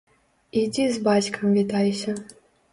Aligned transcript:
Ідзі 0.61 0.87
з 0.95 1.05
бацькам 1.09 1.47
вітайся. 1.61 2.19